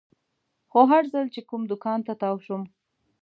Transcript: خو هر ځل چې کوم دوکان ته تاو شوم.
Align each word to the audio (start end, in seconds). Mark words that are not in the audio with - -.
خو 0.71 0.79
هر 0.91 1.03
ځل 1.13 1.25
چې 1.33 1.41
کوم 1.49 1.61
دوکان 1.71 1.99
ته 2.07 2.13
تاو 2.21 2.37
شوم. 2.45 2.63